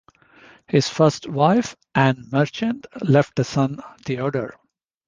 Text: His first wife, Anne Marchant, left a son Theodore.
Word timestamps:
His 0.67 0.89
first 0.89 1.29
wife, 1.29 1.75
Anne 1.93 2.25
Marchant, 2.31 2.87
left 3.03 3.37
a 3.37 3.43
son 3.43 3.79
Theodore. 4.03 4.55